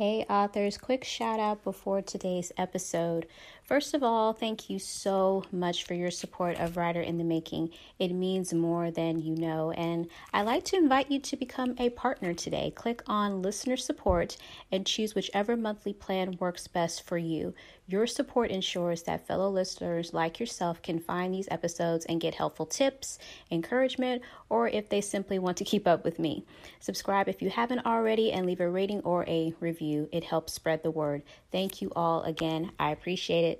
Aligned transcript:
Hey, 0.00 0.24
authors, 0.30 0.78
quick 0.78 1.04
shout 1.04 1.38
out 1.38 1.62
before 1.62 2.00
today's 2.00 2.52
episode. 2.56 3.26
First 3.70 3.94
of 3.94 4.02
all, 4.02 4.32
thank 4.32 4.68
you 4.68 4.80
so 4.80 5.44
much 5.52 5.84
for 5.84 5.94
your 5.94 6.10
support 6.10 6.58
of 6.58 6.76
Writer 6.76 7.02
in 7.02 7.18
the 7.18 7.24
Making. 7.24 7.70
It 8.00 8.12
means 8.12 8.52
more 8.52 8.90
than 8.90 9.20
you 9.20 9.36
know. 9.36 9.70
And 9.70 10.08
I'd 10.32 10.42
like 10.42 10.64
to 10.64 10.76
invite 10.76 11.08
you 11.08 11.20
to 11.20 11.36
become 11.36 11.76
a 11.78 11.90
partner 11.90 12.34
today. 12.34 12.72
Click 12.74 13.00
on 13.06 13.42
listener 13.42 13.76
support 13.76 14.36
and 14.72 14.84
choose 14.84 15.14
whichever 15.14 15.56
monthly 15.56 15.92
plan 15.92 16.36
works 16.40 16.66
best 16.66 17.06
for 17.06 17.16
you. 17.16 17.54
Your 17.86 18.08
support 18.08 18.50
ensures 18.50 19.04
that 19.04 19.26
fellow 19.26 19.48
listeners 19.48 20.12
like 20.12 20.40
yourself 20.40 20.82
can 20.82 20.98
find 20.98 21.32
these 21.32 21.48
episodes 21.50 22.04
and 22.06 22.20
get 22.20 22.34
helpful 22.34 22.66
tips, 22.66 23.18
encouragement, 23.52 24.22
or 24.48 24.68
if 24.68 24.88
they 24.88 25.00
simply 25.00 25.38
want 25.38 25.56
to 25.58 25.64
keep 25.64 25.86
up 25.86 26.04
with 26.04 26.18
me. 26.18 26.44
Subscribe 26.80 27.28
if 27.28 27.40
you 27.40 27.50
haven't 27.50 27.86
already 27.86 28.32
and 28.32 28.46
leave 28.46 28.60
a 28.60 28.68
rating 28.68 29.00
or 29.00 29.24
a 29.28 29.54
review. 29.60 30.08
It 30.10 30.24
helps 30.24 30.52
spread 30.52 30.82
the 30.82 30.90
word. 30.90 31.22
Thank 31.52 31.82
you 31.82 31.92
all 31.94 32.22
again. 32.22 32.72
I 32.78 32.90
appreciate 32.90 33.44
it. 33.44 33.59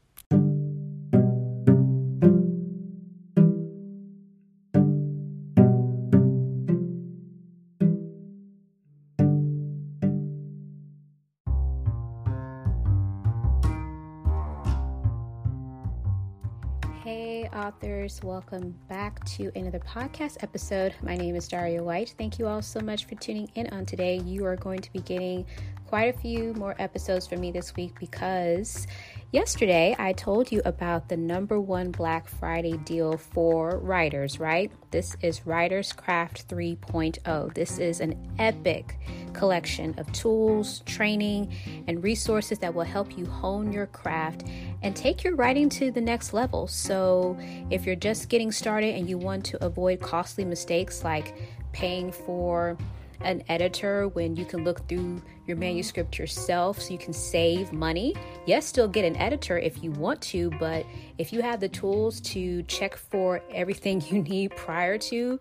Hey, 17.13 17.49
authors, 17.53 18.21
welcome 18.23 18.73
back 18.87 19.21
to 19.35 19.51
another 19.53 19.79
podcast 19.79 20.41
episode. 20.41 20.95
My 21.03 21.17
name 21.17 21.35
is 21.35 21.45
Daria 21.45 21.83
White. 21.83 22.15
Thank 22.17 22.39
you 22.39 22.47
all 22.47 22.61
so 22.61 22.79
much 22.79 23.03
for 23.03 23.15
tuning 23.15 23.51
in 23.55 23.67
on 23.73 23.85
today. 23.85 24.21
You 24.23 24.45
are 24.45 24.55
going 24.55 24.79
to 24.79 24.93
be 24.93 25.01
getting 25.01 25.45
quite 25.87 26.15
a 26.15 26.17
few 26.17 26.53
more 26.53 26.73
episodes 26.79 27.27
from 27.27 27.41
me 27.41 27.51
this 27.51 27.75
week 27.75 27.99
because 27.99 28.87
yesterday 29.33 29.93
I 29.99 30.13
told 30.13 30.53
you 30.53 30.61
about 30.63 31.09
the 31.09 31.17
number 31.17 31.59
one 31.59 31.91
Black 31.91 32.29
Friday 32.29 32.77
deal 32.77 33.17
for 33.17 33.77
writers, 33.79 34.39
right? 34.39 34.71
This 34.91 35.17
is 35.21 35.45
Writers 35.45 35.91
Craft 35.91 36.47
3.0. 36.47 37.53
This 37.53 37.77
is 37.77 37.99
an 37.99 38.15
epic 38.39 38.97
collection 39.33 39.93
of 39.97 40.09
tools, 40.13 40.79
training, 40.85 41.53
and 41.87 42.01
resources 42.01 42.59
that 42.59 42.73
will 42.73 42.83
help 42.83 43.17
you 43.17 43.25
hone 43.25 43.73
your 43.73 43.87
craft 43.87 44.45
and 44.81 44.95
take 44.95 45.23
your 45.23 45.35
writing 45.35 45.69
to 45.69 45.91
the 45.91 46.01
next 46.01 46.33
level. 46.33 46.67
So, 46.67 47.37
if 47.69 47.85
you're 47.85 47.95
just 47.95 48.29
getting 48.29 48.51
started 48.51 48.95
and 48.95 49.09
you 49.09 49.17
want 49.17 49.45
to 49.45 49.63
avoid 49.63 49.99
costly 50.01 50.45
mistakes 50.45 51.03
like 51.03 51.35
paying 51.71 52.11
for 52.11 52.77
an 53.23 53.43
editor 53.49 54.07
when 54.09 54.35
you 54.35 54.45
can 54.45 54.63
look 54.63 54.87
through 54.87 55.21
your 55.47 55.57
manuscript 55.57 56.17
yourself 56.17 56.81
so 56.81 56.91
you 56.91 56.97
can 56.97 57.13
save 57.13 57.71
money. 57.71 58.15
Yes, 58.45 58.65
still 58.65 58.87
get 58.87 59.05
an 59.05 59.15
editor 59.17 59.57
if 59.57 59.83
you 59.83 59.91
want 59.91 60.21
to, 60.21 60.49
but 60.51 60.85
if 61.17 61.31
you 61.31 61.41
have 61.41 61.59
the 61.59 61.69
tools 61.69 62.19
to 62.21 62.63
check 62.63 62.95
for 62.95 63.41
everything 63.53 64.01
you 64.09 64.21
need 64.23 64.55
prior 64.55 64.97
to, 64.97 65.39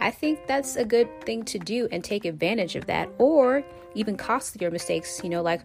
I 0.00 0.10
think 0.10 0.46
that's 0.46 0.76
a 0.76 0.84
good 0.84 1.08
thing 1.24 1.44
to 1.44 1.58
do 1.58 1.88
and 1.92 2.02
take 2.02 2.24
advantage 2.24 2.74
of 2.74 2.86
that. 2.86 3.08
Or 3.18 3.62
even 3.94 4.16
costlier 4.16 4.70
mistakes, 4.70 5.20
you 5.22 5.30
know, 5.30 5.42
like 5.42 5.60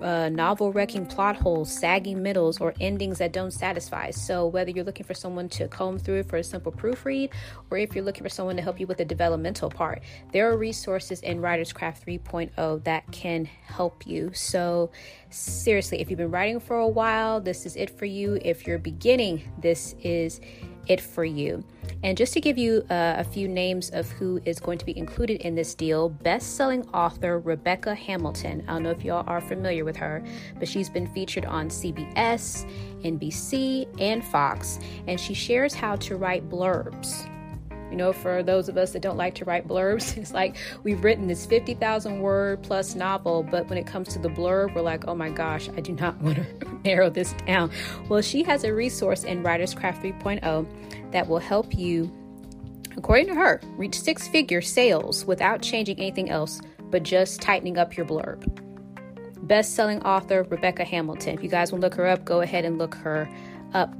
uh, 0.00 0.28
novel 0.28 0.72
wrecking 0.72 1.06
plot 1.06 1.36
holes, 1.36 1.70
sagging 1.70 2.22
middles, 2.22 2.60
or 2.60 2.74
endings 2.80 3.18
that 3.18 3.32
don't 3.32 3.50
satisfy. 3.50 4.10
So, 4.10 4.46
whether 4.46 4.70
you're 4.70 4.84
looking 4.84 5.06
for 5.06 5.14
someone 5.14 5.48
to 5.50 5.68
comb 5.68 5.98
through 5.98 6.24
for 6.24 6.36
a 6.36 6.44
simple 6.44 6.72
proofread, 6.72 7.30
or 7.70 7.78
if 7.78 7.94
you're 7.94 8.04
looking 8.04 8.22
for 8.22 8.28
someone 8.28 8.56
to 8.56 8.62
help 8.62 8.80
you 8.80 8.86
with 8.86 8.98
the 8.98 9.04
developmental 9.04 9.70
part, 9.70 10.02
there 10.32 10.50
are 10.50 10.56
resources 10.56 11.20
in 11.20 11.40
Writers 11.40 11.72
Craft 11.72 12.06
3.0 12.06 12.84
that 12.84 13.10
can 13.12 13.44
help 13.44 14.06
you. 14.06 14.30
So, 14.34 14.90
seriously, 15.30 16.00
if 16.00 16.10
you've 16.10 16.18
been 16.18 16.30
writing 16.30 16.60
for 16.60 16.76
a 16.76 16.88
while, 16.88 17.40
this 17.40 17.66
is 17.66 17.76
it 17.76 17.90
for 17.90 18.06
you. 18.06 18.38
If 18.42 18.66
you're 18.66 18.78
beginning, 18.78 19.42
this 19.58 19.94
is 20.02 20.40
it 20.86 21.00
for 21.00 21.24
you. 21.24 21.64
And 22.02 22.16
just 22.16 22.32
to 22.34 22.40
give 22.40 22.58
you 22.58 22.84
uh, 22.90 23.14
a 23.18 23.24
few 23.24 23.48
names 23.48 23.90
of 23.90 24.10
who 24.10 24.40
is 24.44 24.58
going 24.58 24.78
to 24.78 24.84
be 24.84 24.96
included 24.96 25.40
in 25.42 25.54
this 25.54 25.74
deal, 25.74 26.08
best-selling 26.08 26.88
author 26.88 27.38
Rebecca 27.38 27.94
Hamilton. 27.94 28.64
I 28.66 28.72
don't 28.72 28.82
know 28.82 28.90
if 28.90 29.04
y'all 29.04 29.24
are 29.26 29.40
familiar 29.40 29.84
with 29.84 29.96
her, 29.96 30.24
but 30.58 30.68
she's 30.68 30.88
been 30.88 31.06
featured 31.14 31.44
on 31.44 31.68
CBS, 31.68 32.68
NBC, 33.02 33.88
and 34.00 34.24
Fox, 34.24 34.78
and 35.06 35.20
she 35.20 35.34
shares 35.34 35.74
how 35.74 35.96
to 35.96 36.16
write 36.16 36.48
blurbs 36.48 37.28
you 37.92 37.98
know, 37.98 38.12
for 38.12 38.42
those 38.42 38.70
of 38.70 38.78
us 38.78 38.92
that 38.92 39.02
don't 39.02 39.18
like 39.18 39.34
to 39.34 39.44
write 39.44 39.68
blurbs, 39.68 40.16
it's 40.16 40.32
like 40.32 40.56
we've 40.82 41.04
written 41.04 41.26
this 41.26 41.44
50,000 41.44 42.20
word 42.20 42.62
plus 42.62 42.94
novel, 42.94 43.42
but 43.42 43.68
when 43.68 43.76
it 43.76 43.86
comes 43.86 44.08
to 44.14 44.18
the 44.18 44.30
blurb, 44.30 44.74
we're 44.74 44.80
like, 44.80 45.06
oh 45.06 45.14
my 45.14 45.28
gosh, 45.28 45.68
I 45.76 45.80
do 45.80 45.92
not 45.92 46.18
want 46.22 46.36
to 46.36 46.46
narrow 46.84 47.10
this 47.10 47.34
down. 47.46 47.70
Well, 48.08 48.22
she 48.22 48.42
has 48.44 48.64
a 48.64 48.72
resource 48.72 49.24
in 49.24 49.42
Writers 49.42 49.74
Craft 49.74 50.02
3.0 50.02 51.12
that 51.12 51.28
will 51.28 51.38
help 51.38 51.76
you, 51.76 52.10
according 52.96 53.26
to 53.26 53.34
her, 53.34 53.60
reach 53.76 54.00
six 54.00 54.26
figure 54.26 54.62
sales 54.62 55.26
without 55.26 55.60
changing 55.60 55.98
anything 55.98 56.30
else, 56.30 56.62
but 56.90 57.02
just 57.02 57.42
tightening 57.42 57.76
up 57.76 57.94
your 57.94 58.06
blurb. 58.06 58.42
Best 59.46 59.74
selling 59.74 60.00
author 60.02 60.44
Rebecca 60.44 60.84
Hamilton. 60.84 61.34
If 61.34 61.42
you 61.42 61.50
guys 61.50 61.72
want 61.72 61.82
to 61.82 61.86
look 61.88 61.96
her 61.96 62.06
up, 62.06 62.24
go 62.24 62.40
ahead 62.40 62.64
and 62.64 62.78
look 62.78 62.94
her 62.94 63.28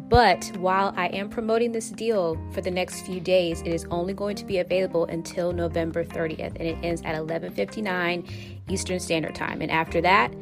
but 0.08 0.50
while 0.58 0.92
I 0.96 1.06
am 1.08 1.30
promoting 1.30 1.72
this 1.72 1.90
deal 1.90 2.38
for 2.52 2.60
the 2.60 2.70
next 2.70 3.06
few 3.06 3.20
days, 3.20 3.62
it 3.62 3.68
is 3.68 3.86
only 3.90 4.12
going 4.12 4.36
to 4.36 4.44
be 4.44 4.58
available 4.58 5.06
until 5.06 5.52
November 5.52 6.04
30th, 6.04 6.56
and 6.56 6.68
it 6.68 6.76
ends 6.82 7.02
at 7.02 7.14
11:59 7.14 8.28
Eastern 8.68 9.00
Standard 9.00 9.34
Time. 9.34 9.62
And 9.62 9.70
after 9.70 10.00
that, 10.02 10.34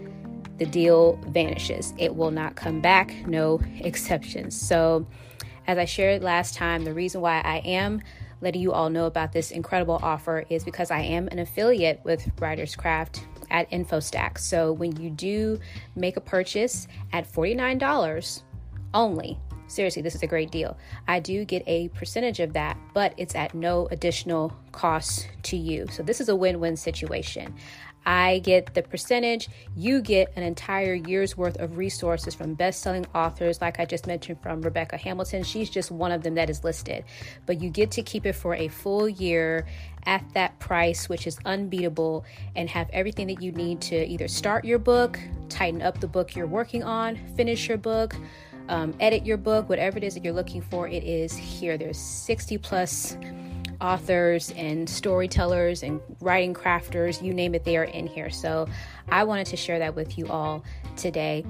the 0.59 0.67
deal 0.67 1.19
vanishes. 1.29 1.95
It 1.97 2.15
will 2.15 2.31
not 2.31 2.57
come 2.57 2.81
back. 2.81 3.15
No 3.27 3.61
exceptions. 3.79 4.61
So, 4.61 5.07
as 5.67 5.79
I 5.79 5.85
shared 5.85 6.23
last 6.23 6.55
time, 6.55 6.85
the 6.85 6.93
reason 6.93 7.21
why 7.21 7.41
I 7.41 7.59
am 7.59 8.03
letting 8.41 8.61
you 8.61 8.73
all 8.73 8.91
know 8.91 9.07
about 9.07 9.33
this 9.33 9.51
incredible 9.51 10.01
offer 10.03 10.45
is 10.49 10.65
because 10.65 10.91
I 10.91 11.01
am 11.01 11.29
an 11.29 11.39
affiliate 11.39 12.01
with 12.05 12.29
Writers 12.41 12.75
Craft 12.75 13.27
at 13.51 13.71
InfoStack. 13.71 14.39
So 14.39 14.73
when 14.73 14.97
you 14.97 15.11
do 15.11 15.59
make 15.95 16.17
a 16.17 16.21
purchase 16.21 16.89
at 17.13 17.31
$49 17.31 18.43
only. 18.95 19.39
Seriously, 19.71 20.03
this 20.03 20.17
is 20.17 20.23
a 20.25 20.27
great 20.27 20.51
deal. 20.51 20.77
I 21.07 21.21
do 21.21 21.45
get 21.45 21.63
a 21.69 21.89
percentage 21.91 22.41
of 22.41 22.55
that, 22.55 22.77
but 22.93 23.15
it's 23.17 23.37
at 23.37 23.55
no 23.55 23.87
additional 23.93 24.53
cost 24.73 25.29
to 25.45 25.57
you. 25.57 25.87
So 25.93 26.03
this 26.03 26.21
is 26.21 26.29
a 26.29 26.35
win 26.35 26.59
win 26.59 26.77
situation. 26.77 27.55
I 28.05 28.39
get 28.41 28.75
the 28.75 28.83
percentage, 28.83 29.49
you 29.77 30.01
get 30.01 30.33
an 30.35 30.43
entire 30.43 30.95
year's 30.95 31.37
worth 31.37 31.61
of 31.61 31.77
resources 31.77 32.35
from 32.35 32.55
best 32.55 32.81
selling 32.81 33.07
authors, 33.15 33.61
like 33.61 33.79
I 33.79 33.85
just 33.85 34.07
mentioned 34.07 34.41
from 34.43 34.63
Rebecca 34.63 34.97
Hamilton. 34.97 35.45
She's 35.45 35.69
just 35.69 35.91
one 35.91 36.11
of 36.11 36.23
them 36.23 36.35
that 36.35 36.49
is 36.49 36.65
listed. 36.65 37.05
But 37.47 37.61
you 37.61 37.71
get 37.71 37.91
to 37.93 38.03
keep 38.03 38.27
it 38.27 38.33
for 38.33 38.55
a 38.55 38.69
full 38.69 39.09
year 39.09 39.67
at 40.07 40.25
that 40.33 40.59
price, 40.59 41.09
which 41.09 41.27
is 41.27 41.39
unbeatable, 41.45 42.25
and 42.57 42.71
have 42.71 42.89
everything 42.93 43.27
that 43.27 43.43
you 43.43 43.53
need 43.53 43.83
to 43.83 44.05
either 44.07 44.29
start 44.29 44.65
your 44.65 44.79
book, 44.79 45.21
tighten 45.51 45.83
up 45.83 46.01
the 46.01 46.09
book 46.09 46.35
you're 46.35 46.47
working 46.47 46.83
on, 46.83 47.17
finish 47.37 47.69
your 47.69 47.79
book 47.79 48.17
um, 48.71 48.95
edit 49.01 49.27
your 49.27 49.37
book, 49.37 49.69
whatever 49.69 49.99
it 49.99 50.05
is 50.05 50.15
that 50.15 50.25
you're 50.25 50.33
looking 50.33 50.63
for, 50.63 50.89
it 50.89 51.05
is 51.05 51.37
here. 51.37 51.77
There's 51.77 51.99
60 51.99 52.57
plus 52.59 53.17
authors 53.81 54.53
and 54.57 54.89
storytellers 54.89 55.83
and 55.83 56.01
writing 56.21 56.55
crafters, 56.55 57.23
you 57.23 57.33
name 57.33 57.55
it, 57.55 57.65
they 57.65 57.77
are 57.77 57.85
in 57.85 58.07
here. 58.07 58.31
So 58.31 58.69
I 59.09 59.25
wanted 59.25 59.47
to 59.49 59.57
share 59.57 59.79
that 59.79 59.97
with 59.97 60.19
you 60.19 60.29
all 60.29 60.65
today. 60.97 61.45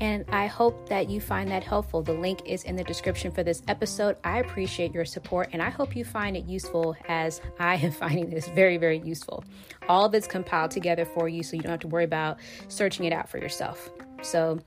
And 0.00 0.24
I 0.30 0.46
hope 0.46 0.88
that 0.88 1.10
you 1.10 1.20
find 1.20 1.50
that 1.50 1.62
helpful. 1.62 2.02
The 2.02 2.14
link 2.14 2.40
is 2.46 2.64
in 2.64 2.74
the 2.74 2.84
description 2.84 3.30
for 3.30 3.42
this 3.42 3.62
episode. 3.68 4.16
I 4.24 4.38
appreciate 4.38 4.94
your 4.94 5.04
support 5.04 5.50
and 5.52 5.62
I 5.62 5.70
hope 5.70 5.94
you 5.94 6.04
find 6.04 6.36
it 6.36 6.46
useful 6.46 6.96
as 7.06 7.40
I 7.58 7.76
am 7.76 7.92
finding 7.92 8.30
this 8.30 8.48
very, 8.48 8.78
very 8.78 8.98
useful. 8.98 9.44
All 9.88 10.06
of 10.06 10.14
it's 10.14 10.26
compiled 10.26 10.70
together 10.70 11.04
for 11.04 11.28
you 11.28 11.42
so 11.42 11.54
you 11.54 11.62
don't 11.62 11.70
have 11.70 11.80
to 11.80 11.88
worry 11.88 12.04
about 12.04 12.38
searching 12.68 13.04
it 13.04 13.12
out 13.12 13.28
for 13.28 13.38
yourself. 13.38 13.90
So 14.22 14.58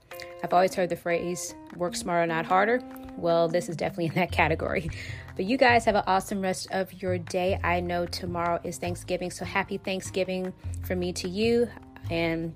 I've 0.44 0.54
always 0.54 0.74
heard 0.74 0.90
the 0.90 0.96
phrase 0.96 1.56
work 1.76 1.96
smarter, 1.96 2.26
not 2.26 2.46
harder. 2.46 2.82
Well, 3.18 3.48
this 3.48 3.70
is 3.70 3.76
definitely 3.76 4.06
in 4.06 4.14
that 4.14 4.32
category. 4.32 4.90
But 5.36 5.46
you 5.46 5.58
guys 5.58 5.86
have 5.86 5.96
an 5.96 6.04
awesome 6.08 6.42
rest 6.42 6.68
of 6.72 6.94
your 7.02 7.18
day. 7.18 7.60
I 7.64 7.80
know 7.80 8.06
tomorrow 8.06 8.60
is 8.64 8.78
Thanksgiving, 8.78 9.32
so 9.32 9.46
happy 9.46 9.78
Thanksgiving 9.78 10.54
from 10.84 11.00
me 11.00 11.14
to 11.14 11.30
you. 11.30 11.68
And 12.10 12.54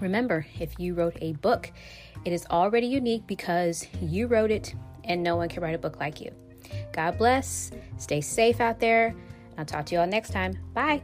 remember, 0.00 0.46
if 0.58 0.78
you 0.78 0.94
wrote 0.94 1.16
a 1.20 1.32
book, 1.34 1.70
it 2.24 2.32
is 2.32 2.46
already 2.50 2.86
unique 2.86 3.26
because 3.26 3.86
you 4.00 4.26
wrote 4.26 4.50
it 4.50 4.74
and 5.04 5.22
no 5.22 5.36
one 5.36 5.48
can 5.48 5.62
write 5.62 5.74
a 5.74 5.78
book 5.78 5.98
like 6.00 6.20
you. 6.20 6.30
God 6.92 7.18
bless. 7.18 7.70
Stay 7.98 8.20
safe 8.20 8.60
out 8.60 8.80
there. 8.80 9.14
I'll 9.58 9.64
talk 9.64 9.86
to 9.86 9.94
you 9.94 10.00
all 10.00 10.06
next 10.06 10.30
time. 10.30 10.58
Bye. 10.74 11.02